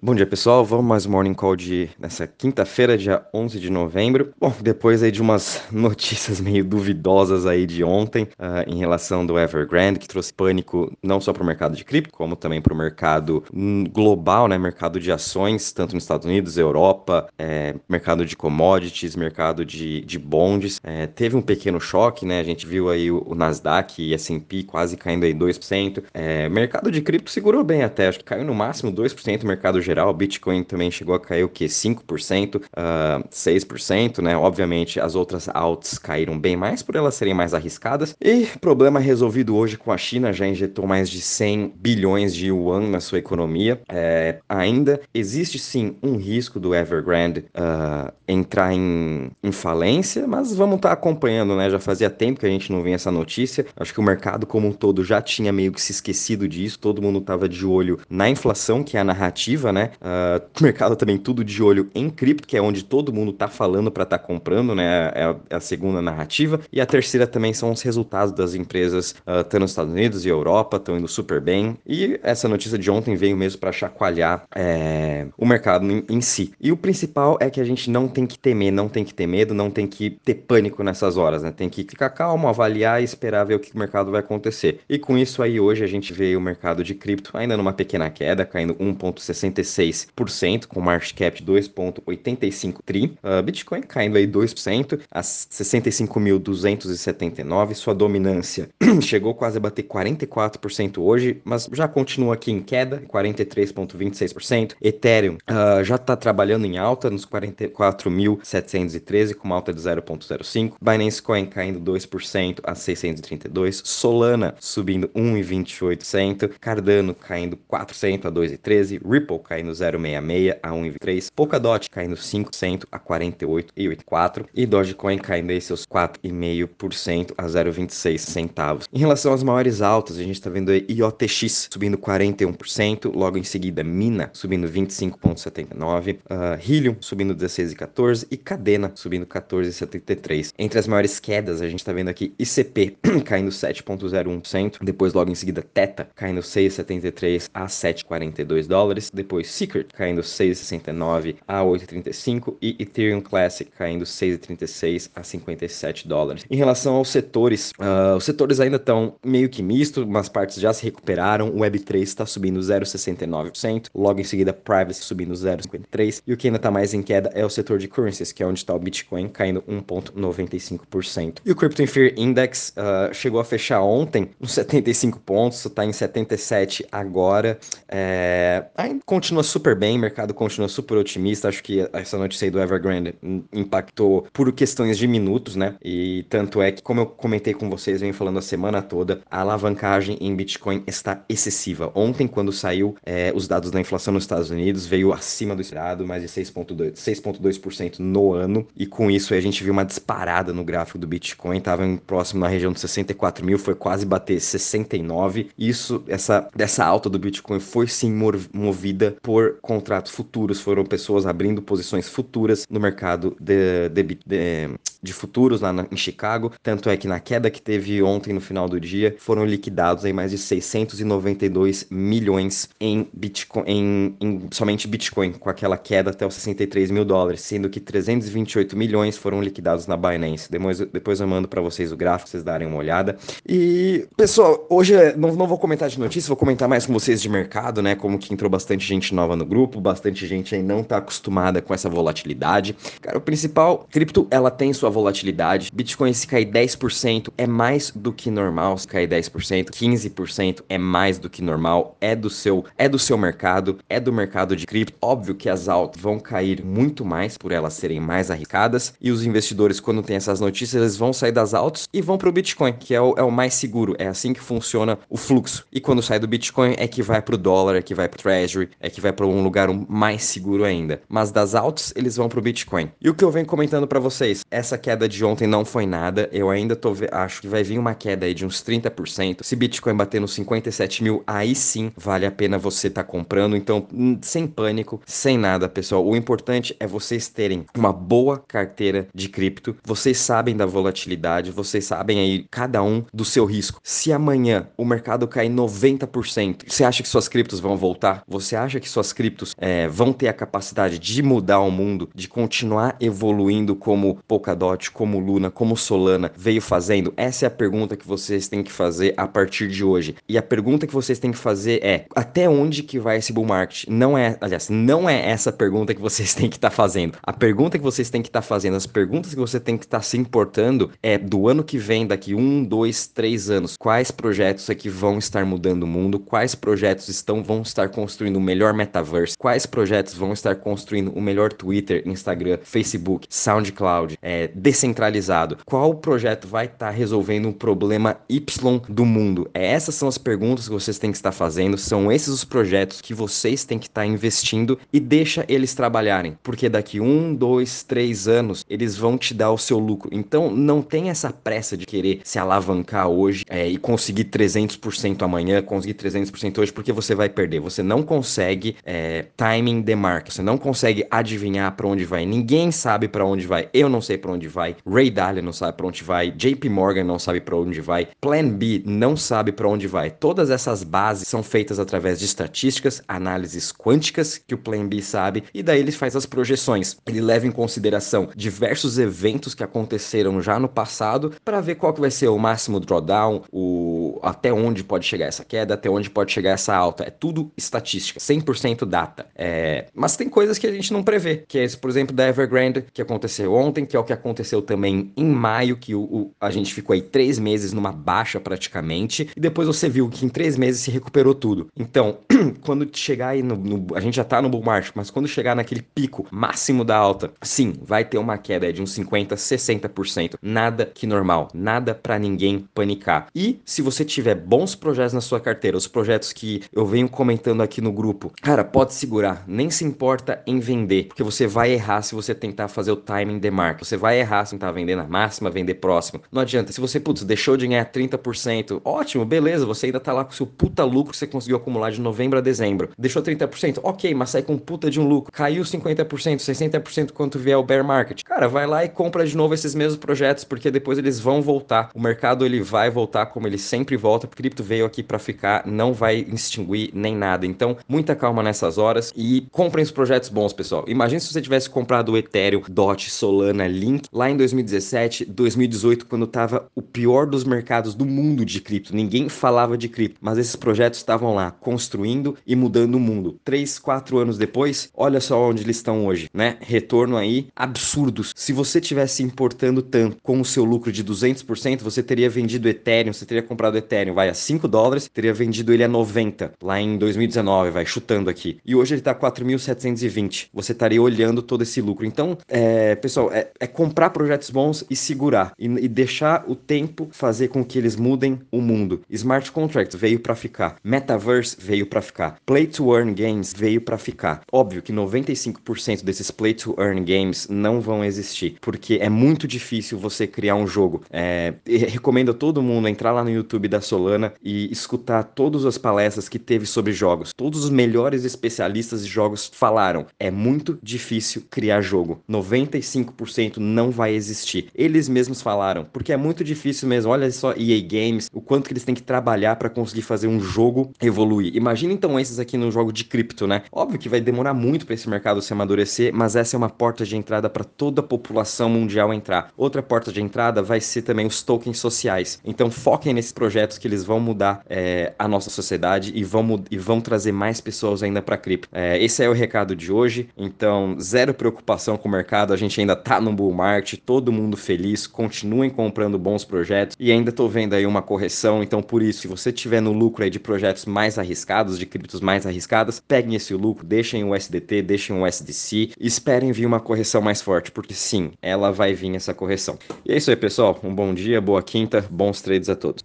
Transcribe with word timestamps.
Bom 0.00 0.14
dia, 0.14 0.24
pessoal. 0.24 0.64
Vamos 0.64 0.86
mais 0.86 1.06
um 1.06 1.10
Morning 1.10 1.34
Call 1.34 1.56
de 1.56 1.90
nessa 1.98 2.24
quinta-feira, 2.24 2.96
dia 2.96 3.26
11 3.34 3.58
de 3.58 3.68
novembro. 3.68 4.32
Bom, 4.38 4.54
depois 4.60 5.02
aí 5.02 5.10
de 5.10 5.20
umas 5.20 5.60
notícias 5.72 6.40
meio 6.40 6.64
duvidosas 6.64 7.44
aí 7.44 7.66
de 7.66 7.82
ontem 7.82 8.28
uh, 8.38 8.62
em 8.68 8.78
relação 8.78 9.26
do 9.26 9.36
Evergrande, 9.36 9.98
que 9.98 10.06
trouxe 10.06 10.32
pânico 10.32 10.96
não 11.02 11.20
só 11.20 11.32
para 11.32 11.42
o 11.42 11.46
mercado 11.46 11.76
de 11.76 11.84
cripto, 11.84 12.12
como 12.12 12.36
também 12.36 12.62
para 12.62 12.72
o 12.72 12.76
mercado 12.76 13.42
global, 13.90 14.46
né, 14.46 14.56
mercado 14.56 15.00
de 15.00 15.10
ações, 15.10 15.72
tanto 15.72 15.94
nos 15.94 16.04
Estados 16.04 16.26
Unidos, 16.26 16.56
Europa, 16.56 17.28
é, 17.36 17.74
mercado 17.88 18.24
de 18.24 18.36
commodities, 18.36 19.16
mercado 19.16 19.64
de, 19.64 20.02
de 20.02 20.16
bonds. 20.16 20.80
É, 20.84 21.08
teve 21.08 21.34
um 21.34 21.42
pequeno 21.42 21.80
choque, 21.80 22.24
né? 22.24 22.38
A 22.38 22.44
gente 22.44 22.68
viu 22.68 22.88
aí 22.88 23.10
o, 23.10 23.24
o 23.26 23.34
Nasdaq 23.34 24.00
e 24.00 24.14
S&P 24.14 24.62
quase 24.62 24.96
caindo 24.96 25.24
aí 25.24 25.34
2%. 25.34 26.04
É, 26.14 26.48
mercado 26.48 26.88
de 26.88 27.02
cripto 27.02 27.32
segurou 27.32 27.64
bem 27.64 27.82
até, 27.82 28.06
acho 28.06 28.20
que 28.20 28.24
caiu 28.24 28.44
no 28.44 28.54
máximo 28.54 28.92
2% 28.92 29.42
o 29.42 29.46
mercado 29.46 29.87
geral, 29.88 30.12
Bitcoin 30.12 30.62
também 30.62 30.90
chegou 30.90 31.14
a 31.14 31.20
cair 31.20 31.44
o 31.44 31.48
que? 31.48 31.64
5%, 31.64 32.56
uh, 32.56 33.28
6%, 33.30 34.18
né? 34.20 34.36
Obviamente 34.36 35.00
as 35.00 35.14
outras 35.14 35.48
alts 35.48 35.98
caíram 35.98 36.38
bem 36.38 36.56
mais 36.56 36.82
por 36.82 36.94
elas 36.94 37.14
serem 37.14 37.32
mais 37.32 37.54
arriscadas. 37.54 38.14
E 38.20 38.46
problema 38.60 39.00
resolvido 39.00 39.56
hoje 39.56 39.78
com 39.78 39.90
a 39.90 39.96
China, 39.96 40.32
já 40.32 40.46
injetou 40.46 40.86
mais 40.86 41.08
de 41.08 41.22
100 41.22 41.72
bilhões 41.76 42.34
de 42.34 42.48
yuan 42.48 42.90
na 42.90 43.00
sua 43.00 43.18
economia. 43.18 43.80
É, 43.88 44.40
ainda 44.46 45.00
existe 45.14 45.58
sim 45.58 45.96
um 46.02 46.16
risco 46.16 46.60
do 46.60 46.74
Evergrande 46.74 47.46
uh, 47.54 48.12
entrar 48.26 48.74
em, 48.74 49.30
em, 49.42 49.52
falência, 49.52 50.26
mas 50.26 50.54
vamos 50.54 50.76
estar 50.76 50.90
tá 50.90 50.94
acompanhando, 50.94 51.56
né? 51.56 51.70
Já 51.70 51.78
fazia 51.78 52.10
tempo 52.10 52.40
que 52.40 52.46
a 52.46 52.50
gente 52.50 52.70
não 52.70 52.82
vê 52.82 52.90
essa 52.90 53.10
notícia. 53.10 53.64
Acho 53.74 53.94
que 53.94 54.00
o 54.00 54.02
mercado 54.02 54.46
como 54.46 54.68
um 54.68 54.72
todo 54.72 55.02
já 55.02 55.22
tinha 55.22 55.50
meio 55.50 55.72
que 55.72 55.80
se 55.80 55.92
esquecido 55.92 56.46
disso, 56.46 56.78
todo 56.78 57.00
mundo 57.00 57.20
estava 57.20 57.48
de 57.48 57.64
olho 57.64 57.98
na 58.10 58.28
inflação, 58.28 58.84
que 58.84 58.96
é 58.96 59.00
a 59.00 59.04
narrativa, 59.04 59.72
né? 59.72 59.77
Né? 59.78 59.90
Uh, 60.08 60.62
mercado 60.62 60.96
também 60.96 61.18
tudo 61.18 61.44
de 61.44 61.62
olho 61.62 61.90
em 61.94 62.08
cripto, 62.08 62.48
que 62.48 62.56
é 62.56 62.62
onde 62.62 62.82
todo 62.82 63.12
mundo 63.12 63.32
tá 63.32 63.46
falando 63.46 63.90
para 63.90 64.04
estar 64.04 64.18
tá 64.18 64.24
comprando, 64.24 64.74
né? 64.74 65.12
É 65.14 65.24
a, 65.24 65.36
é 65.50 65.56
a, 65.56 65.60
segunda 65.60 66.00
narrativa. 66.00 66.60
E 66.72 66.80
a 66.80 66.86
terceira 66.86 67.26
também 67.26 67.52
são 67.52 67.70
os 67.70 67.82
resultados 67.82 68.32
das 68.32 68.54
empresas, 68.54 69.12
uh, 69.26 69.44
tanto 69.44 69.60
nos 69.60 69.72
Estados 69.72 69.92
Unidos 69.92 70.24
e 70.24 70.28
Europa, 70.28 70.78
estão 70.78 70.96
indo 70.96 71.06
super 71.06 71.40
bem. 71.40 71.76
E 71.86 72.18
essa 72.22 72.48
notícia 72.48 72.78
de 72.78 72.90
ontem 72.90 73.16
veio 73.16 73.36
mesmo 73.36 73.60
para 73.60 73.70
chacoalhar 73.70 74.44
é, 74.54 75.26
o 75.36 75.44
mercado 75.44 75.90
em, 75.90 76.04
em, 76.08 76.20
si. 76.20 76.52
E 76.60 76.72
o 76.72 76.76
principal 76.76 77.36
é 77.40 77.50
que 77.50 77.60
a 77.60 77.64
gente 77.64 77.90
não 77.90 78.08
tem 78.08 78.26
que 78.26 78.38
temer, 78.38 78.72
não 78.72 78.88
tem 78.88 79.04
que 79.04 79.12
ter 79.12 79.26
medo, 79.26 79.52
não 79.52 79.70
tem 79.70 79.86
que 79.86 80.10
ter 80.24 80.34
pânico 80.34 80.82
nessas 80.82 81.16
horas, 81.16 81.42
né? 81.42 81.50
Tem 81.50 81.68
que 81.68 81.82
ficar 81.82 82.10
calmo, 82.10 82.48
avaliar 82.48 83.00
e 83.00 83.04
esperar 83.04 83.44
ver 83.44 83.54
o 83.54 83.60
que 83.60 83.74
o 83.74 83.78
mercado 83.78 84.10
vai 84.10 84.20
acontecer. 84.20 84.80
E 84.88 84.98
com 84.98 85.18
isso 85.18 85.42
aí, 85.42 85.60
hoje 85.60 85.84
a 85.84 85.88
gente 85.88 86.12
vê 86.12 86.34
o 86.34 86.40
mercado 86.40 86.82
de 86.82 86.94
cripto 86.94 87.36
ainda 87.36 87.56
numa 87.56 87.72
pequena 87.72 88.08
queda, 88.10 88.44
caindo 88.44 88.74
1,65 88.74 89.58
16%, 89.68 90.66
com 90.66 90.80
market 90.80 91.14
cap 91.14 91.42
de 91.42 91.52
2,85 91.52 92.78
tri. 92.84 93.16
Uh, 93.22 93.40
Bitcoin 93.42 93.82
caindo 93.82 94.16
aí 94.16 94.26
2% 94.26 95.00
a 95.10 95.20
65.279. 95.20 97.74
Sua 97.74 97.94
dominância 97.94 98.70
chegou 99.02 99.34
quase 99.34 99.58
a 99.58 99.60
bater 99.60 99.84
44% 99.84 100.98
hoje, 100.98 101.40
mas 101.44 101.68
já 101.72 101.86
continua 101.86 102.34
aqui 102.34 102.50
em 102.50 102.60
queda, 102.60 103.00
43,26%. 103.08 104.74
Ethereum 104.80 105.36
uh, 105.50 105.84
já 105.84 105.96
está 105.96 106.16
trabalhando 106.16 106.64
em 106.66 106.78
alta 106.78 107.10
nos 107.10 107.26
44.713, 107.26 109.34
com 109.34 109.48
uma 109.48 109.56
alta 109.56 109.72
de 109.72 109.80
0,05. 109.80 110.74
Binance 110.80 111.20
Coin 111.22 111.46
caindo 111.46 111.80
2% 111.80 112.60
a 112.62 112.74
632. 112.74 113.82
Solana 113.84 114.54
subindo 114.60 115.08
1,28%. 115.08 116.52
Cardano 116.60 117.14
caindo 117.14 117.58
4% 117.70 118.26
a 118.26 118.32
2,13. 118.32 119.00
Ripple 119.04 119.38
caindo 119.40 119.57
caindo 119.58 119.72
0,66 119.72 120.58
a 120.62 120.70
1,23, 120.70 121.28
Polkadot 121.34 121.90
caindo 121.90 122.14
5% 122.16 122.84
a 122.92 122.98
48,84 122.98 124.46
e 124.54 124.64
Dogecoin 124.64 125.18
caindo 125.18 125.50
aí 125.50 125.60
seus 125.60 125.84
4,5% 125.84 127.32
a 127.36 127.44
0,26 127.44 128.18
centavos. 128.18 128.88
Em 128.92 128.98
relação 128.98 129.32
às 129.32 129.42
maiores 129.42 129.82
altas, 129.82 130.16
a 130.16 130.22
gente 130.22 130.34
está 130.34 130.48
vendo 130.48 130.70
aí 130.70 130.86
IOTX 130.88 131.68
subindo 131.72 131.98
41%, 131.98 133.12
logo 133.14 133.36
em 133.36 133.42
seguida 133.42 133.82
Mina 133.82 134.30
subindo 134.32 134.68
25,79%, 134.68 136.14
uh, 136.14 136.20
ah, 136.30 136.58
Helium 136.64 136.96
subindo 137.00 137.34
16,14% 137.34 138.28
e 138.30 138.36
Cadena 138.36 138.92
subindo 138.94 139.26
14,73%. 139.26 140.52
Entre 140.58 140.78
as 140.78 140.86
maiores 140.86 141.18
quedas, 141.18 141.60
a 141.60 141.68
gente 141.68 141.80
está 141.80 141.92
vendo 141.92 142.08
aqui 142.08 142.32
ICP 142.38 142.96
caindo 143.24 143.50
7,01%, 143.50 144.76
depois 144.82 145.12
logo 145.12 145.30
em 145.30 145.34
seguida 145.34 145.62
Teta 145.62 146.08
caindo 146.14 146.40
6,73 146.40 147.48
a 147.52 147.66
7,42 147.66 148.68
dólares, 148.68 149.10
depois 149.12 149.47
Secret 149.48 149.86
caindo 149.94 150.20
6,69 150.20 151.36
a 151.46 151.62
8,35 151.62 152.56
e 152.60 152.76
Ethereum 152.78 153.20
Classic 153.20 153.70
caindo 153.70 154.04
6,36 154.04 155.10
a 155.14 155.22
57 155.22 156.06
dólares. 156.06 156.44
Em 156.50 156.56
relação 156.56 156.96
aos 156.96 157.08
setores, 157.08 157.72
uh, 157.78 158.16
os 158.16 158.24
setores 158.24 158.60
ainda 158.60 158.76
estão 158.76 159.14
meio 159.24 159.48
que 159.48 159.62
mistos, 159.62 160.04
umas 160.04 160.28
partes 160.28 160.60
já 160.60 160.72
se 160.72 160.84
recuperaram, 160.84 161.48
o 161.48 161.58
Web3 161.60 162.02
está 162.02 162.26
subindo 162.26 162.60
0,69%, 162.60 163.88
logo 163.94 164.20
em 164.20 164.24
seguida 164.24 164.52
Privacy 164.52 165.02
subindo 165.02 165.34
0,53% 165.34 166.22
e 166.26 166.32
o 166.32 166.36
que 166.36 166.48
ainda 166.48 166.56
está 166.56 166.70
mais 166.70 166.94
em 166.94 167.02
queda 167.02 167.30
é 167.34 167.44
o 167.44 167.50
setor 167.50 167.78
de 167.78 167.88
currencies, 167.88 168.32
que 168.32 168.42
é 168.42 168.46
onde 168.46 168.60
está 168.60 168.74
o 168.74 168.78
Bitcoin 168.78 169.28
caindo 169.28 169.62
1,95%. 169.62 171.38
E 171.44 171.50
o 171.50 171.56
Crypto 171.56 171.86
Fear 171.86 172.12
Index 172.16 172.72
uh, 172.76 173.14
chegou 173.14 173.40
a 173.40 173.44
fechar 173.44 173.80
ontem 173.82 174.30
nos 174.40 174.52
75 174.52 175.20
pontos, 175.20 175.64
está 175.64 175.84
em 175.84 175.92
77 175.92 176.86
agora, 176.90 177.58
é, 177.88 178.64
continua 179.06 179.37
continua 179.38 179.42
super 179.42 179.76
bem, 179.76 179.96
o 179.96 180.00
mercado 180.00 180.34
continua 180.34 180.68
super 180.68 180.96
otimista. 180.96 181.48
Acho 181.48 181.62
que 181.62 181.88
essa 181.92 182.18
notícia 182.18 182.46
aí 182.46 182.50
do 182.50 182.60
Evergrande 182.60 183.14
impactou 183.52 184.26
por 184.32 184.52
questões 184.52 184.98
de 184.98 185.06
minutos, 185.06 185.54
né? 185.54 185.76
E 185.82 186.24
tanto 186.28 186.60
é 186.60 186.72
que, 186.72 186.82
como 186.82 187.00
eu 187.00 187.06
comentei 187.06 187.54
com 187.54 187.70
vocês, 187.70 188.00
venho 188.00 188.14
falando 188.14 188.38
a 188.38 188.42
semana 188.42 188.82
toda, 188.82 189.20
a 189.30 189.40
alavancagem 189.40 190.18
em 190.20 190.34
Bitcoin 190.34 190.82
está 190.86 191.24
excessiva. 191.28 191.92
Ontem, 191.94 192.26
quando 192.26 192.52
saiu 192.52 192.96
é, 193.04 193.32
os 193.34 193.46
dados 193.46 193.70
da 193.70 193.80
inflação 193.80 194.12
nos 194.12 194.24
Estados 194.24 194.50
Unidos, 194.50 194.86
veio 194.86 195.12
acima 195.12 195.54
do 195.54 195.62
esperado, 195.62 196.06
mais 196.06 196.22
de 196.22 196.28
6,2% 196.28 197.98
no 197.98 198.32
ano. 198.32 198.66
E 198.76 198.86
com 198.86 199.10
isso 199.10 199.34
a 199.34 199.40
gente 199.40 199.62
viu 199.62 199.72
uma 199.72 199.84
disparada 199.84 200.52
no 200.52 200.64
gráfico 200.64 200.98
do 200.98 201.06
Bitcoin, 201.06 201.58
estava 201.58 201.84
próximo 202.06 202.40
na 202.40 202.48
região 202.48 202.72
de 202.72 202.80
64 202.80 203.44
mil, 203.44 203.58
foi 203.58 203.74
quase 203.74 204.04
bater 204.04 204.40
69. 204.40 205.50
Isso, 205.56 206.02
essa 206.08 206.48
dessa 206.54 206.84
alta 206.84 207.08
do 207.08 207.18
Bitcoin 207.18 207.60
foi 207.60 207.86
sim 207.86 208.12
movida 208.52 209.16
por 209.28 209.58
contratos 209.60 210.10
futuros, 210.10 210.58
foram 210.58 210.86
pessoas 210.86 211.26
abrindo 211.26 211.60
posições 211.60 212.08
futuras 212.08 212.66
no 212.70 212.80
mercado 212.80 213.36
de, 213.38 213.90
de, 213.90 214.02
de, 214.02 214.70
de 215.02 215.12
futuros 215.12 215.60
lá 215.60 215.70
na, 215.70 215.86
em 215.92 215.98
Chicago. 215.98 216.50
Tanto 216.62 216.88
é 216.88 216.96
que 216.96 217.06
na 217.06 217.20
queda 217.20 217.50
que 217.50 217.60
teve 217.60 218.02
ontem 218.02 218.32
no 218.32 218.40
final 218.40 218.66
do 218.66 218.80
dia, 218.80 219.14
foram 219.18 219.44
liquidados 219.44 220.06
aí 220.06 220.14
mais 220.14 220.30
de 220.30 220.38
692 220.38 221.88
milhões 221.90 222.70
em 222.80 223.06
Bitcoin, 223.12 223.64
em, 223.66 224.16
em 224.18 224.48
somente 224.50 224.88
Bitcoin, 224.88 225.32
com 225.32 225.50
aquela 225.50 225.76
queda 225.76 226.08
até 226.08 226.26
os 226.26 226.32
63 226.32 226.90
mil 226.90 227.04
dólares, 227.04 227.42
sendo 227.42 227.68
que 227.68 227.80
328 227.80 228.78
milhões 228.78 229.18
foram 229.18 229.42
liquidados 229.42 229.86
na 229.86 229.94
Binance. 229.94 230.50
Depois, 230.50 230.78
depois 230.78 231.20
eu 231.20 231.28
mando 231.28 231.46
para 231.46 231.60
vocês 231.60 231.92
o 231.92 231.96
gráfico, 231.98 232.30
vocês 232.30 232.42
darem 232.42 232.66
uma 232.66 232.78
olhada. 232.78 233.18
E, 233.46 234.08
pessoal, 234.16 234.66
hoje 234.70 234.94
não, 235.18 235.34
não 235.34 235.46
vou 235.46 235.58
comentar 235.58 235.90
de 235.90 236.00
notícias, 236.00 236.28
vou 236.28 236.36
comentar 236.38 236.66
mais 236.66 236.86
com 236.86 236.94
vocês 236.94 237.20
de 237.20 237.28
mercado, 237.28 237.82
né? 237.82 237.94
Como 237.94 238.18
que 238.18 238.32
entrou 238.32 238.50
bastante 238.50 238.86
gente 238.86 239.07
nova 239.14 239.36
no 239.36 239.44
grupo, 239.44 239.80
bastante 239.80 240.26
gente 240.26 240.54
aí 240.54 240.62
não 240.62 240.82
tá 240.82 240.98
acostumada 240.98 241.60
com 241.60 241.74
essa 241.74 241.88
volatilidade. 241.88 242.76
Cara, 243.00 243.18
o 243.18 243.20
principal, 243.20 243.86
cripto, 243.90 244.26
ela 244.30 244.50
tem 244.50 244.72
sua 244.72 244.90
volatilidade. 244.90 245.70
Bitcoin 245.72 246.12
se 246.12 246.26
cair 246.26 246.46
10% 246.46 247.28
é 247.36 247.46
mais 247.46 247.90
do 247.90 248.12
que 248.12 248.30
normal, 248.30 248.78
se 248.78 248.86
cair 248.86 249.08
10%, 249.08 249.70
15% 249.70 250.62
é 250.68 250.78
mais 250.78 251.18
do 251.18 251.30
que 251.30 251.42
normal, 251.42 251.96
é 252.00 252.14
do 252.14 252.30
seu, 252.30 252.64
é 252.76 252.88
do 252.88 252.98
seu 252.98 253.16
mercado, 253.18 253.78
é 253.88 254.00
do 254.00 254.12
mercado 254.12 254.56
de 254.56 254.66
cripto. 254.66 254.96
Óbvio 255.00 255.34
que 255.34 255.48
as 255.48 255.68
altas 255.68 256.00
vão 256.00 256.18
cair 256.18 256.64
muito 256.64 257.04
mais 257.04 257.36
por 257.36 257.52
elas 257.52 257.74
serem 257.74 258.00
mais 258.00 258.30
arriscadas 258.30 258.94
e 259.00 259.10
os 259.10 259.24
investidores 259.24 259.80
quando 259.80 260.02
tem 260.02 260.16
essas 260.16 260.40
notícias, 260.40 260.82
eles 260.82 260.96
vão 260.96 261.12
sair 261.12 261.32
das 261.32 261.54
altas 261.54 261.88
e 261.92 262.00
vão 262.00 262.18
pro 262.18 262.32
Bitcoin, 262.32 262.72
que 262.72 262.94
é 262.94 263.00
o, 263.00 263.14
é 263.16 263.22
o 263.22 263.30
mais 263.30 263.54
seguro, 263.54 263.94
é 263.98 264.06
assim 264.06 264.32
que 264.32 264.40
funciona 264.40 264.98
o 265.08 265.16
fluxo. 265.16 265.66
E 265.72 265.80
quando 265.80 266.02
sai 266.02 266.18
do 266.18 266.26
Bitcoin 266.26 266.74
é 266.76 266.86
que 266.86 267.02
vai 267.02 267.22
pro 267.22 267.38
dólar, 267.38 267.76
é 267.76 267.82
que 267.82 267.94
vai 267.94 268.08
pro 268.08 268.20
Treasury, 268.20 268.68
é 268.80 268.90
que 268.90 268.97
vai 269.00 269.12
para 269.12 269.26
um 269.26 269.42
lugar 269.42 269.68
mais 269.88 270.24
seguro 270.24 270.64
ainda. 270.64 271.00
Mas 271.08 271.30
das 271.30 271.54
altas, 271.54 271.92
eles 271.96 272.16
vão 272.16 272.28
para 272.28 272.38
o 272.38 272.42
Bitcoin. 272.42 272.90
E 273.00 273.08
o 273.08 273.14
que 273.14 273.24
eu 273.24 273.30
venho 273.30 273.46
comentando 273.46 273.86
para 273.86 274.00
vocês, 274.00 274.44
essa 274.50 274.78
queda 274.78 275.08
de 275.08 275.24
ontem 275.24 275.46
não 275.46 275.64
foi 275.64 275.86
nada. 275.86 276.28
Eu 276.32 276.50
ainda 276.50 276.76
tô 276.76 276.94
acho 277.12 277.40
que 277.40 277.48
vai 277.48 277.62
vir 277.62 277.78
uma 277.78 277.94
queda 277.94 278.26
aí 278.26 278.34
de 278.34 278.44
uns 278.44 278.62
30%. 278.62 279.42
Se 279.42 279.56
Bitcoin 279.56 279.94
bater 279.94 280.20
nos 280.20 280.34
57 280.34 281.02
mil, 281.02 281.22
aí 281.26 281.54
sim 281.54 281.92
vale 281.96 282.26
a 282.26 282.30
pena 282.30 282.58
você 282.58 282.88
estar 282.88 283.04
tá 283.04 283.08
comprando. 283.08 283.56
Então, 283.56 283.86
sem 284.22 284.46
pânico, 284.46 285.00
sem 285.06 285.38
nada, 285.38 285.68
pessoal. 285.68 286.06
O 286.06 286.16
importante 286.16 286.74
é 286.80 286.86
vocês 286.86 287.28
terem 287.28 287.66
uma 287.76 287.92
boa 287.92 288.42
carteira 288.46 289.08
de 289.14 289.28
cripto. 289.28 289.76
Vocês 289.84 290.18
sabem 290.18 290.56
da 290.56 290.66
volatilidade, 290.66 291.50
vocês 291.50 291.84
sabem 291.84 292.20
aí 292.20 292.46
cada 292.50 292.82
um 292.82 293.04
do 293.12 293.24
seu 293.24 293.44
risco. 293.44 293.80
Se 293.82 294.12
amanhã 294.12 294.68
o 294.76 294.84
mercado 294.84 295.28
cair 295.28 295.50
90%, 295.50 296.64
você 296.66 296.84
acha 296.84 297.02
que 297.02 297.08
suas 297.08 297.28
criptos 297.28 297.60
vão 297.60 297.76
voltar? 297.76 298.22
Você 298.26 298.56
acha 298.56 298.80
que 298.80 298.87
que 298.88 298.92
suas 298.92 299.12
criptos 299.12 299.54
é, 299.58 299.86
vão 299.86 300.12
ter 300.12 300.28
a 300.28 300.32
capacidade 300.32 300.98
de 300.98 301.22
mudar 301.22 301.60
o 301.60 301.70
mundo, 301.70 302.08
de 302.14 302.26
continuar 302.26 302.96
evoluindo 303.00 303.76
como 303.76 304.18
Polkadot, 304.26 304.90
como 304.90 305.18
Luna, 305.18 305.50
como 305.50 305.76
Solana 305.76 306.32
veio 306.36 306.62
fazendo? 306.62 307.12
Essa 307.16 307.46
é 307.46 307.48
a 307.48 307.50
pergunta 307.50 307.96
que 307.96 308.06
vocês 308.06 308.48
têm 308.48 308.62
que 308.62 308.72
fazer 308.72 309.14
a 309.16 309.26
partir 309.26 309.68
de 309.68 309.84
hoje. 309.84 310.16
E 310.28 310.38
a 310.38 310.42
pergunta 310.42 310.86
que 310.86 310.94
vocês 310.94 311.18
têm 311.18 311.32
que 311.32 311.38
fazer 311.38 311.84
é: 311.84 312.06
até 312.16 312.48
onde 312.48 312.82
que 312.82 312.98
vai 312.98 313.18
esse 313.18 313.32
bull 313.32 313.44
market? 313.44 313.84
Não 313.88 314.16
é, 314.16 314.36
aliás, 314.40 314.68
não 314.68 315.08
é 315.08 315.28
essa 315.28 315.52
pergunta 315.52 315.94
que 315.94 316.00
vocês 316.00 316.32
têm 316.34 316.48
que 316.48 316.56
estar 316.56 316.70
tá 316.70 316.74
fazendo. 316.74 317.18
A 317.22 317.32
pergunta 317.32 317.78
que 317.78 317.84
vocês 317.84 318.08
têm 318.08 318.22
que 318.22 318.28
estar 318.28 318.40
tá 318.40 318.46
fazendo, 318.46 318.76
as 318.76 318.86
perguntas 318.86 319.34
que 319.34 319.40
você 319.40 319.60
tem 319.60 319.76
que 319.76 319.84
estar 319.84 319.98
tá 319.98 320.02
se 320.02 320.16
importando 320.16 320.90
é 321.02 321.18
do 321.18 321.48
ano 321.48 321.62
que 321.62 321.76
vem, 321.76 322.06
daqui 322.06 322.34
um, 322.34 322.64
dois, 322.64 323.06
três 323.06 323.50
anos, 323.50 323.76
quais 323.78 324.10
projetos 324.10 324.68
é 324.70 324.74
que 324.74 324.88
vão 324.88 325.18
estar 325.18 325.44
mudando 325.44 325.82
o 325.82 325.86
mundo, 325.86 326.18
quais 326.18 326.54
projetos 326.54 327.08
estão 327.08 327.42
vão 327.42 327.62
estar 327.62 327.88
construindo 327.88 328.36
o 328.36 328.40
melhor 328.40 328.72
metaverse, 328.78 329.36
quais 329.36 329.66
projetos 329.66 330.14
vão 330.14 330.32
estar 330.32 330.54
construindo 330.56 331.10
o 331.10 331.20
melhor 331.20 331.52
Twitter, 331.52 332.02
Instagram, 332.06 332.58
Facebook, 332.62 333.26
SoundCloud, 333.28 334.18
é, 334.22 334.48
descentralizado, 334.48 335.58
qual 335.64 335.94
projeto 335.94 336.46
vai 336.46 336.66
estar 336.66 336.90
resolvendo 336.90 337.48
um 337.48 337.52
problema 337.52 338.18
Y 338.28 338.80
do 338.88 339.04
mundo. 339.04 339.50
É, 339.52 339.66
essas 339.66 339.94
são 339.94 340.08
as 340.08 340.16
perguntas 340.16 340.66
que 340.66 340.74
vocês 340.74 340.98
têm 340.98 341.10
que 341.10 341.16
estar 341.16 341.32
fazendo, 341.32 341.76
são 341.76 342.10
esses 342.10 342.28
os 342.28 342.44
projetos 342.44 343.00
que 343.00 343.12
vocês 343.12 343.64
têm 343.64 343.78
que 343.78 343.88
estar 343.88 344.06
investindo 344.06 344.78
e 344.92 345.00
deixa 345.00 345.44
eles 345.48 345.74
trabalharem, 345.74 346.38
porque 346.42 346.68
daqui 346.68 347.00
um, 347.00 347.34
dois, 347.34 347.82
três 347.82 348.28
anos 348.28 348.64
eles 348.68 348.96
vão 348.96 349.18
te 349.18 349.34
dar 349.34 349.50
o 349.50 349.58
seu 349.58 349.78
lucro. 349.78 350.10
Então 350.12 350.50
não 350.50 350.82
tem 350.82 351.10
essa 351.10 351.32
pressa 351.32 351.76
de 351.76 351.86
querer 351.86 352.20
se 352.22 352.38
alavancar 352.38 353.08
hoje 353.08 353.44
é, 353.48 353.66
e 353.66 353.76
conseguir 353.76 354.24
300% 354.24 355.22
amanhã, 355.22 355.62
conseguir 355.62 355.94
300% 355.94 356.58
hoje, 356.58 356.72
porque 356.72 356.92
você 356.92 357.14
vai 357.14 357.28
perder. 357.28 357.60
Você 357.60 357.82
não 357.82 358.02
consegue 358.02 358.67
é, 358.84 359.26
timing 359.36 359.82
the 359.82 359.94
market, 359.94 360.32
você 360.32 360.42
não 360.42 360.58
consegue 360.58 361.06
adivinhar 361.10 361.74
para 361.76 361.86
onde 361.86 362.04
vai. 362.04 362.24
Ninguém 362.24 362.70
sabe 362.70 363.08
para 363.08 363.24
onde 363.24 363.46
vai. 363.46 363.68
Eu 363.72 363.88
não 363.88 364.00
sei 364.00 364.18
para 364.18 364.32
onde 364.32 364.48
vai. 364.48 364.76
Ray 364.86 365.10
Dalio 365.10 365.42
não 365.42 365.52
sabe 365.52 365.76
para 365.76 365.86
onde 365.86 366.02
vai. 366.04 366.30
JP 366.30 366.68
Morgan 366.68 367.04
não 367.04 367.18
sabe 367.18 367.40
para 367.40 367.56
onde 367.56 367.80
vai. 367.80 368.08
Plan 368.20 368.48
B 368.48 368.82
não 368.84 369.16
sabe 369.16 369.52
para 369.52 369.68
onde 369.68 369.86
vai. 369.86 370.10
Todas 370.10 370.50
essas 370.50 370.82
bases 370.82 371.28
são 371.28 371.42
feitas 371.42 371.78
através 371.78 372.18
de 372.18 372.24
estatísticas, 372.24 373.02
análises 373.06 373.72
quânticas 373.72 374.38
que 374.38 374.54
o 374.54 374.58
Plan 374.58 374.86
B 374.86 375.02
sabe 375.02 375.44
e 375.52 375.62
daí 375.62 375.80
ele 375.80 375.92
faz 375.92 376.16
as 376.16 376.26
projeções. 376.26 376.96
Ele 377.06 377.20
leva 377.20 377.46
em 377.46 377.50
consideração 377.50 378.28
diversos 378.34 378.98
eventos 378.98 379.54
que 379.54 379.64
aconteceram 379.64 380.40
já 380.40 380.58
no 380.58 380.68
passado 380.68 381.32
para 381.44 381.60
ver 381.60 381.76
qual 381.76 381.92
que 381.92 382.00
vai 382.00 382.10
ser 382.10 382.28
o 382.28 382.38
máximo 382.38 382.80
drawdown, 382.80 383.42
o 383.52 384.18
até 384.22 384.52
onde 384.52 384.84
pode 384.84 385.06
chegar 385.06 385.26
essa 385.26 385.44
queda, 385.44 385.74
até 385.74 385.88
onde 385.88 386.10
pode 386.10 386.32
chegar 386.32 386.52
essa 386.52 386.74
alta. 386.74 387.04
É 387.04 387.10
tudo 387.10 387.50
estatística, 387.56 388.20
100% 388.20 388.57
data. 388.86 389.26
É... 389.34 389.86
Mas 389.94 390.16
tem 390.16 390.28
coisas 390.28 390.58
que 390.58 390.66
a 390.66 390.72
gente 390.72 390.92
não 390.92 391.02
prevê, 391.02 391.44
que 391.46 391.58
é 391.58 391.64
esse, 391.64 391.76
por 391.76 391.90
exemplo, 391.90 392.14
da 392.14 392.28
Evergrande, 392.28 392.84
que 392.92 393.02
aconteceu 393.02 393.54
ontem, 393.54 393.84
que 393.84 393.96
é 393.96 393.98
o 393.98 394.04
que 394.04 394.12
aconteceu 394.12 394.62
também 394.62 395.12
em 395.16 395.26
maio, 395.26 395.76
que 395.76 395.94
o, 395.94 396.00
o, 396.00 396.30
a 396.40 396.50
gente 396.50 396.72
ficou 396.74 396.94
aí 396.94 397.02
três 397.02 397.38
meses 397.38 397.72
numa 397.72 397.92
baixa 397.92 398.40
praticamente, 398.40 399.30
e 399.36 399.40
depois 399.40 399.66
você 399.66 399.88
viu 399.88 400.08
que 400.08 400.24
em 400.24 400.28
três 400.28 400.56
meses 400.56 400.82
se 400.82 400.90
recuperou 400.90 401.34
tudo. 401.34 401.68
Então, 401.76 402.18
quando 402.62 402.88
chegar 402.96 403.28
aí 403.28 403.42
no, 403.42 403.56
no, 403.56 403.86
A 403.94 404.00
gente 404.00 404.16
já 404.16 404.24
tá 404.24 404.40
no 404.42 404.48
bull 404.48 404.62
market, 404.62 404.92
mas 404.94 405.10
quando 405.10 405.28
chegar 405.28 405.54
naquele 405.54 405.82
pico 405.82 406.26
máximo 406.30 406.84
da 406.84 406.96
alta, 406.96 407.32
sim, 407.42 407.74
vai 407.82 408.04
ter 408.04 408.18
uma 408.18 408.38
queda 408.38 408.72
de 408.72 408.82
uns 408.82 408.92
50, 408.92 409.34
60%. 409.34 410.34
Nada 410.42 410.86
que 410.86 411.06
normal, 411.06 411.48
nada 411.54 411.94
para 411.94 412.18
ninguém 412.18 412.66
panicar. 412.74 413.28
E 413.34 413.60
se 413.64 413.82
você 413.82 414.04
tiver 414.04 414.34
bons 414.34 414.74
projetos 414.74 415.12
na 415.12 415.20
sua 415.20 415.40
carteira, 415.40 415.76
os 415.76 415.86
projetos 415.86 416.32
que 416.32 416.62
eu 416.72 416.86
venho 416.86 417.08
comentando 417.08 417.62
aqui 417.62 417.80
no 417.80 417.92
grupo, 417.92 418.32
cara, 418.48 418.64
pode 418.64 418.94
segurar, 418.94 419.44
nem 419.46 419.68
se 419.68 419.84
importa 419.84 420.40
em 420.46 420.58
vender, 420.58 421.08
porque 421.08 421.22
você 421.22 421.46
vai 421.46 421.70
errar 421.70 422.00
se 422.00 422.14
você 422.14 422.34
tentar 422.34 422.66
fazer 422.68 422.90
o 422.90 422.96
timing 422.96 423.38
de 423.38 423.50
marca. 423.50 423.84
Você 423.84 423.94
vai 423.94 424.18
errar 424.20 424.46
se 424.46 424.52
tentar 424.52 424.72
vender 424.72 424.96
na 424.96 425.04
máxima, 425.04 425.50
vender 425.50 425.74
próximo. 425.74 426.22
Não 426.32 426.40
adianta. 426.40 426.72
Se 426.72 426.80
você, 426.80 426.98
putz, 426.98 427.24
deixou 427.24 427.58
de 427.58 427.66
ganhar 427.66 427.84
30%, 427.84 428.80
ótimo, 428.82 429.26
beleza, 429.26 429.66
você 429.66 429.84
ainda 429.84 430.00
tá 430.00 430.14
lá 430.14 430.24
com 430.24 430.30
seu 430.30 430.46
puta 430.46 430.82
lucro 430.82 431.12
que 431.12 431.18
você 431.18 431.26
conseguiu 431.26 431.58
acumular 431.58 431.90
de 431.90 432.00
novembro 432.00 432.38
a 432.38 432.40
dezembro. 432.40 432.88
Deixou 432.96 433.22
30%, 433.22 433.80
ok, 433.82 434.14
mas 434.14 434.30
sai 434.30 434.40
com 434.40 434.56
puta 434.56 434.90
de 434.90 434.98
um 434.98 435.06
lucro. 435.06 435.30
Caiu 435.30 435.62
50%, 435.62 436.38
60% 436.38 437.12
quanto 437.12 437.38
vier 437.38 437.58
o 437.58 437.62
bear 437.62 437.84
market. 437.84 438.22
Cara, 438.24 438.48
vai 438.48 438.66
lá 438.66 438.82
e 438.82 438.88
compra 438.88 439.26
de 439.26 439.36
novo 439.36 439.52
esses 439.52 439.74
mesmos 439.74 439.98
projetos, 439.98 440.44
porque 440.44 440.70
depois 440.70 440.96
eles 440.96 441.20
vão 441.20 441.42
voltar. 441.42 441.90
O 441.94 442.00
mercado 442.00 442.46
ele 442.46 442.62
vai 442.62 442.88
voltar 442.88 443.26
como 443.26 443.46
ele 443.46 443.58
sempre 443.58 443.94
volta. 443.94 444.24
O 444.24 444.30
cripto 444.30 444.62
veio 444.62 444.86
aqui 444.86 445.02
para 445.02 445.18
ficar, 445.18 445.66
não 445.66 445.92
vai 445.92 446.24
extinguir 446.32 446.92
nem 446.94 447.14
nada. 447.14 447.44
Então, 447.44 447.76
muita 447.86 448.16
calma 448.16 448.37
nessas 448.42 448.78
horas 448.78 449.12
e 449.16 449.46
comprem 449.50 449.82
os 449.82 449.90
projetos 449.90 450.28
bons, 450.28 450.52
pessoal. 450.52 450.84
Imagina 450.86 451.20
se 451.20 451.32
você 451.32 451.40
tivesse 451.40 451.68
comprado 451.68 452.12
o 452.12 452.16
Ethereum, 452.16 452.62
DOT, 452.68 453.10
Solana, 453.10 453.66
Link 453.66 454.08
lá 454.12 454.30
em 454.30 454.36
2017, 454.36 455.24
2018, 455.24 456.06
quando 456.06 456.26
tava 456.26 456.68
o 456.74 456.82
pior 456.82 457.26
dos 457.26 457.44
mercados 457.44 457.94
do 457.94 458.04
mundo 458.04 458.44
de 458.44 458.60
cripto. 458.60 458.94
Ninguém 458.94 459.28
falava 459.28 459.76
de 459.76 459.88
cripto, 459.88 460.18
mas 460.20 460.38
esses 460.38 460.56
projetos 460.56 460.98
estavam 460.98 461.34
lá 461.34 461.50
construindo 461.50 462.36
e 462.46 462.54
mudando 462.54 462.94
o 462.94 463.00
mundo. 463.00 463.38
Três, 463.44 463.78
quatro 463.78 464.18
anos 464.18 464.38
depois, 464.38 464.90
olha 464.94 465.20
só 465.20 465.48
onde 465.48 465.62
eles 465.62 465.76
estão 465.76 466.06
hoje, 466.06 466.28
né? 466.32 466.56
Retorno 466.60 467.16
aí 467.16 467.48
absurdos. 467.54 468.32
Se 468.36 468.52
você 468.52 468.80
tivesse 468.80 469.22
importando 469.22 469.82
tanto 469.82 470.16
com 470.22 470.40
o 470.40 470.44
seu 470.44 470.64
lucro 470.64 470.92
de 470.92 471.04
200%, 471.04 471.82
você 471.82 472.02
teria 472.02 472.30
vendido 472.30 472.68
Ethereum, 472.68 473.12
você 473.12 473.26
teria 473.26 473.42
comprado 473.42 473.76
Ethereum, 473.76 474.14
vai 474.14 474.28
a 474.28 474.34
5 474.34 474.66
dólares, 474.68 475.08
teria 475.12 475.32
vendido 475.34 475.72
ele 475.72 475.84
a 475.84 475.88
90 475.88 476.52
lá 476.62 476.80
em 476.80 476.96
2019, 476.96 477.70
vai 477.70 477.86
chutando 477.86 478.27
aqui. 478.28 478.58
E 478.64 478.74
hoje 478.74 478.94
ele 478.94 479.02
tá 479.02 479.14
4.720. 479.14 480.48
Você 480.52 480.72
estaria 480.72 481.00
olhando 481.00 481.42
todo 481.42 481.62
esse 481.62 481.80
lucro. 481.80 482.06
Então, 482.06 482.38
é, 482.48 482.94
pessoal, 482.94 483.32
é, 483.32 483.50
é, 483.58 483.66
comprar 483.66 484.10
projetos 484.10 484.50
bons 484.50 484.84
e 484.88 484.96
segurar 484.96 485.52
e, 485.58 485.66
e 485.66 485.88
deixar 485.88 486.44
o 486.46 486.54
tempo 486.54 487.08
fazer 487.12 487.48
com 487.48 487.64
que 487.64 487.78
eles 487.78 487.96
mudem 487.96 488.40
o 488.50 488.60
mundo. 488.60 489.00
Smart 489.10 489.50
Contract 489.52 489.96
veio 489.96 490.20
para 490.20 490.34
ficar. 490.34 490.76
Metaverse 490.82 491.56
veio 491.58 491.86
para 491.86 492.00
ficar. 492.00 492.36
Play 492.46 492.66
to 492.66 492.94
Earn 492.94 493.14
Games 493.14 493.52
veio 493.56 493.80
para 493.80 493.98
ficar. 493.98 494.42
Óbvio 494.52 494.82
que 494.82 494.92
95% 494.92 496.04
desses 496.04 496.30
Play 496.30 496.54
to 496.54 496.74
Earn 496.78 497.04
Games 497.04 497.48
não 497.48 497.80
vão 497.80 498.04
existir, 498.04 498.56
porque 498.60 498.98
é 499.00 499.08
muito 499.08 499.46
difícil 499.46 499.98
você 499.98 500.26
criar 500.26 500.54
um 500.54 500.66
jogo. 500.66 501.02
É, 501.10 501.54
recomendo 501.66 502.30
a 502.30 502.34
todo 502.34 502.62
mundo 502.62 502.88
entrar 502.88 503.12
lá 503.12 503.24
no 503.24 503.30
YouTube 503.30 503.68
da 503.68 503.80
Solana 503.80 504.32
e 504.42 504.70
escutar 504.70 505.22
todas 505.22 505.64
as 505.64 505.78
palestras 505.78 506.28
que 506.28 506.38
teve 506.38 506.66
sobre 506.66 506.92
jogos. 506.92 507.32
Todos 507.36 507.64
os 507.64 507.70
melhores 507.70 508.07
especialistas 508.24 509.04
de 509.04 509.10
jogos 509.10 509.50
falaram: 509.52 510.06
é 510.18 510.30
muito 510.30 510.78
difícil 510.82 511.44
criar 511.50 511.80
jogo. 511.80 512.22
95% 512.28 513.56
não 513.58 513.90
vai 513.90 514.14
existir. 514.14 514.68
Eles 514.74 515.08
mesmos 515.08 515.42
falaram, 515.42 515.84
porque 515.84 516.12
é 516.12 516.16
muito 516.16 516.44
difícil 516.44 516.88
mesmo. 516.88 517.10
Olha 517.10 517.30
só 517.30 517.52
EA 517.52 517.80
Games, 517.80 518.28
o 518.32 518.40
quanto 518.40 518.66
que 518.66 518.72
eles 518.72 518.84
têm 518.84 518.94
que 518.94 519.02
trabalhar 519.02 519.56
para 519.56 519.70
conseguir 519.70 520.02
fazer 520.02 520.28
um 520.28 520.40
jogo 520.40 520.92
evoluir. 521.00 521.54
Imagina 521.54 521.92
então 521.92 522.18
esses 522.18 522.38
aqui 522.38 522.56
no 522.56 522.70
jogo 522.70 522.92
de 522.92 523.04
cripto, 523.04 523.46
né? 523.46 523.62
Óbvio 523.72 523.98
que 523.98 524.08
vai 524.08 524.20
demorar 524.20 524.54
muito 524.54 524.86
para 524.86 524.94
esse 524.94 525.08
mercado 525.08 525.42
se 525.42 525.52
amadurecer, 525.52 526.12
mas 526.14 526.36
essa 526.36 526.56
é 526.56 526.58
uma 526.58 526.70
porta 526.70 527.04
de 527.04 527.16
entrada 527.16 527.48
para 527.48 527.64
toda 527.64 528.00
a 528.00 528.04
população 528.04 528.68
mundial 528.68 529.12
entrar. 529.12 529.52
Outra 529.56 529.82
porta 529.82 530.12
de 530.12 530.22
entrada 530.22 530.62
vai 530.62 530.80
ser 530.80 531.02
também 531.02 531.26
os 531.26 531.42
tokens 531.42 531.78
sociais. 531.78 532.40
Então 532.44 532.70
foquem 532.70 533.12
nesses 533.12 533.32
projetos 533.32 533.78
que 533.78 533.86
eles 533.86 534.04
vão 534.04 534.20
mudar 534.20 534.62
é, 534.68 535.14
a 535.18 535.26
nossa 535.26 535.50
sociedade 535.50 536.12
e 536.14 536.24
vão, 536.24 536.64
e 536.70 536.78
vão 536.78 537.00
trazer 537.00 537.32
mais 537.32 537.60
pessoas 537.60 537.97
ainda 538.02 538.22
para 538.22 538.36
cripto. 538.36 538.68
É, 538.72 539.02
esse 539.02 539.22
é 539.22 539.28
o 539.28 539.32
recado 539.32 539.74
de 539.74 539.92
hoje. 539.92 540.28
Então 540.36 540.96
zero 541.00 541.34
preocupação 541.34 541.96
com 541.96 542.08
o 542.08 542.12
mercado, 542.12 542.52
a 542.52 542.56
gente 542.56 542.80
ainda 542.80 542.96
tá 542.96 543.20
no 543.20 543.32
bull 543.32 543.52
market, 543.52 543.98
todo 544.04 544.32
mundo 544.32 544.56
feliz, 544.56 545.06
continuem 545.06 545.70
comprando 545.70 546.18
bons 546.18 546.44
projetos 546.44 546.96
e 546.98 547.10
ainda 547.10 547.32
tô 547.32 547.48
vendo 547.48 547.74
aí 547.74 547.86
uma 547.86 548.02
correção. 548.02 548.62
Então 548.62 548.82
por 548.82 549.02
isso, 549.02 549.22
se 549.22 549.28
você 549.28 549.52
tiver 549.52 549.80
no 549.80 549.92
lucro 549.92 550.24
aí 550.24 550.30
de 550.30 550.40
projetos 550.40 550.86
mais 550.86 551.18
arriscados, 551.18 551.78
de 551.78 551.86
criptos 551.86 552.20
mais 552.20 552.46
arriscadas, 552.46 553.00
peguem 553.06 553.34
esse 553.34 553.54
lucro, 553.54 553.86
deixem 553.86 554.24
o 554.24 554.34
SDT, 554.34 554.82
deixem 554.82 555.16
o 555.16 555.26
SDC 555.26 555.90
esperem 556.00 556.52
vir 556.52 556.66
uma 556.66 556.80
correção 556.80 557.20
mais 557.20 557.42
forte, 557.42 557.70
porque 557.70 557.94
sim, 557.94 558.32
ela 558.40 558.70
vai 558.70 558.94
vir 558.94 559.14
essa 559.14 559.34
correção. 559.34 559.78
E 560.04 560.12
é 560.12 560.16
isso 560.16 560.30
aí, 560.30 560.36
pessoal. 560.36 560.78
Um 560.82 560.94
bom 560.94 561.12
dia, 561.14 561.40
boa 561.40 561.62
quinta, 561.62 562.04
bons 562.10 562.40
trades 562.40 562.68
a 562.68 562.76
todos. 562.76 563.02